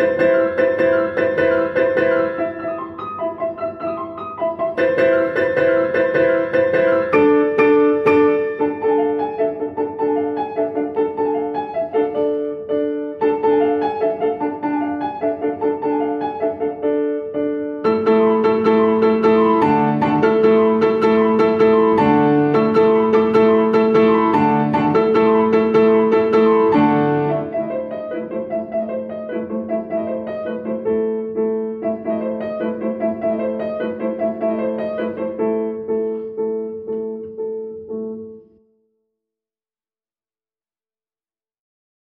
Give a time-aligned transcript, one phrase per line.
[0.00, 0.69] Música